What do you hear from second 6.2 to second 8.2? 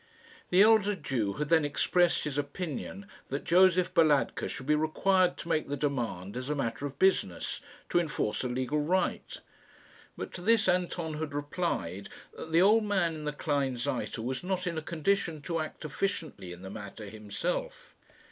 as a matter of business, to